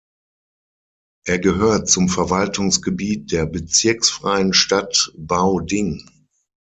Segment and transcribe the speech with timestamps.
[1.27, 6.03] Er gehört zum Verwaltungsgebiet der bezirksfreien Stadt Baoding.